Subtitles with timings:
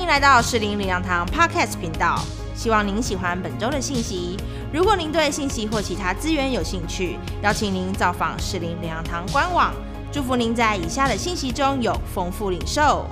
[0.00, 2.24] 欢迎来到适龄领养堂 Podcast 频道，
[2.56, 4.34] 希望您喜欢本周的信息。
[4.72, 9.74] 如果您对信息或其他资源有兴趣，邀请您造访适龄领养堂官网。
[10.10, 13.06] 祝福您在以下的信息中有丰富领受。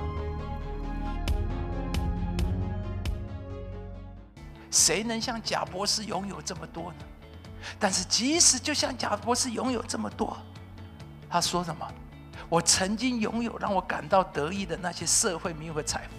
[4.71, 7.05] 谁能像贾博士拥有这么多呢？
[7.77, 10.35] 但是即使就像贾博士拥有这么多，
[11.29, 11.87] 他说什么？
[12.49, 16.15] 我曾经拥有让我感到得意的那些社会名和财富，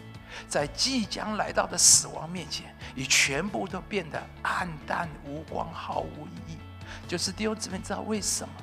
[0.49, 6.59] 在即将来到的死亡面前，已全部都变得黯淡无光，毫无意义。
[7.07, 8.55] 就是弟兄姊妹知道为什么？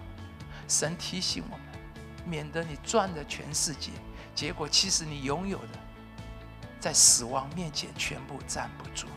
[0.67, 1.65] 神提醒我们，
[2.25, 3.91] 免得你赚了全世界，
[4.35, 5.79] 结果其实你拥有的，
[6.79, 9.07] 在死亡面前全部站不住。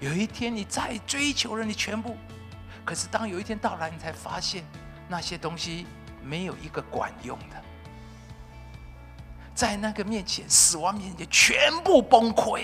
[0.00, 2.16] 有一天你再追求了你全部，
[2.84, 4.64] 可是当有一天到来，你才发现
[5.08, 5.86] 那些东西
[6.22, 7.62] 没有一个管用的，
[9.54, 12.62] 在那个面前，死亡面前全部崩溃，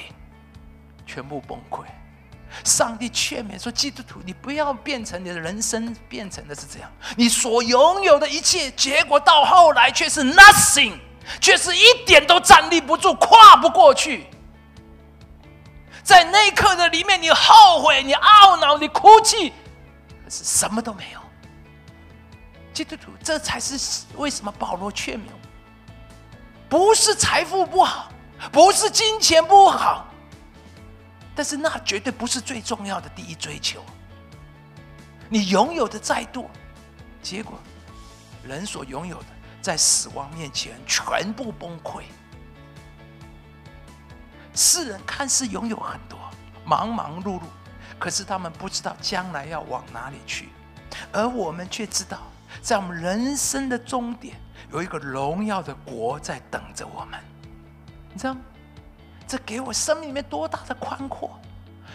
[1.07, 1.85] 全部崩溃。
[2.65, 10.99] 上帝劝勉说：“基督徒，你不要变成你的人生变成的是这样，你所拥有的一切，结果到后来却是 nothing，
[11.41, 14.27] 却是一点都站立不住，跨不过去。”
[16.03, 19.51] 在那一刻的里面，你后悔，你懊恼，你哭泣，
[20.25, 21.21] 可是什么都没有。
[22.73, 23.79] 基督徒，这才是
[24.17, 25.29] 为什么保罗劝勉，
[26.71, 28.13] 不是财富不好，
[28.53, 30.07] 不是金钱不好，
[31.35, 33.85] 但是那绝对不是最重要的第一追求。
[35.29, 36.49] 你拥有的再多，
[37.21, 37.59] 结果
[38.45, 39.27] 人所拥有的，
[39.61, 42.05] 在死亡面前全部崩溃。
[44.55, 46.17] 世人看似拥有很多，
[46.65, 47.43] 忙忙碌碌，
[47.99, 50.51] 可是他们不知道将来要往哪里去，
[51.11, 52.19] 而我们却知道，
[52.61, 54.37] 在我们人生的终点，
[54.73, 57.19] 有一个荣耀的国在等着我们。
[58.13, 58.41] 你知道吗？
[59.27, 61.39] 这给我生命里面多大的宽阔！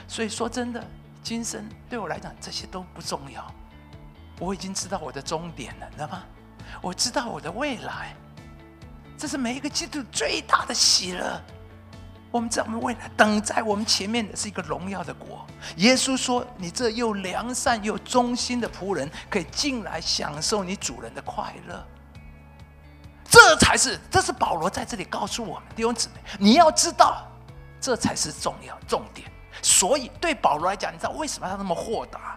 [0.08, 0.82] 所以说真的，
[1.22, 3.46] 今生对我来讲，这些都不重要。
[4.40, 6.24] 我已经知道我的终点了，你知道吗？
[6.82, 8.16] 我知道我的未来，
[9.18, 11.42] 这是每一个基督最大的喜乐。
[12.32, 15.46] 我们在我们未来等在我们前面的是一个荣耀的国。
[15.78, 21.86] 耶稣说：“你这又良善又忠心的仆人，可以进来享受你主人的快乐。”
[23.24, 27.26] 这才是，这是保罗在这里告诉我们弟兄姊妹，你要知道，
[27.82, 29.30] 这才是重要重点。
[29.62, 32.36] 所以对保罗来讲，你知道为什么他那么豁达？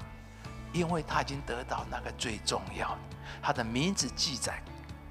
[0.72, 2.98] 因为他已经得到那个最重要的，
[3.42, 4.62] 他的名字记在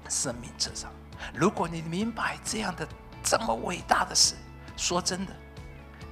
[0.08, 0.90] 生命册上。
[1.34, 2.86] 如果你明白这样的
[3.22, 4.34] 这么伟大的事，
[4.78, 5.32] 说真的，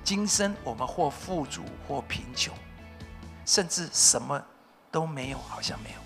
[0.03, 2.53] 今生我们或富足或贫穷，
[3.47, 4.43] 甚至什么
[4.91, 6.01] 都没有，好像没有。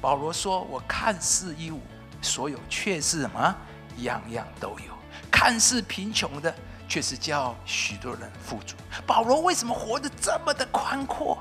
[0.00, 1.78] 保罗说：“我看似一无
[2.22, 3.54] 所有，却是什么？
[3.98, 4.96] 样样都有。
[5.30, 6.52] 看似贫穷的，
[6.88, 8.74] 却是叫许多人富足。”
[9.06, 11.38] 保罗为什么活得这么的宽阔？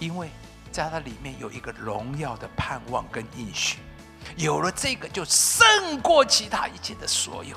[0.00, 0.28] 因为
[0.72, 3.78] 在他里面有一个荣耀的盼望跟应许，
[4.36, 7.56] 有了这个，就胜过其他一切的所有。